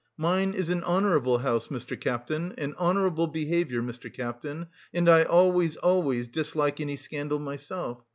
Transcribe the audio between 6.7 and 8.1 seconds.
any scandal myself.